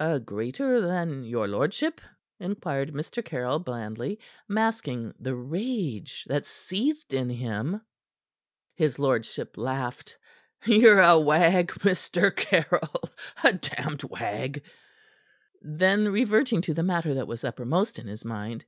"A 0.00 0.18
greater 0.18 0.80
than 0.80 1.22
your 1.22 1.46
lordship?" 1.46 2.00
inquired 2.40 2.92
Mr. 2.92 3.24
Caryll 3.24 3.60
blandly, 3.60 4.18
masking 4.48 5.14
the 5.20 5.36
rage 5.36 6.24
that 6.26 6.46
seethed 6.46 7.14
in 7.14 7.28
him. 7.30 7.80
His 8.74 8.98
lordship 8.98 9.56
laughed. 9.56 10.18
"Ye're 10.66 10.98
a 11.00 11.16
wag, 11.16 11.68
Mr. 11.68 12.34
Caryll 12.34 13.08
a 13.44 13.52
damned 13.52 14.02
wag!" 14.02 14.64
Then 15.62 16.08
reverting 16.08 16.60
to 16.62 16.74
the 16.74 16.82
matter 16.82 17.14
that 17.14 17.28
was 17.28 17.44
uppermost 17.44 18.00
in 18.00 18.08
his 18.08 18.24
mind. 18.24 18.64